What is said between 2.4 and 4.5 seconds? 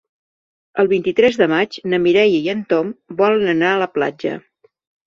i en Tom volen anar a la platja.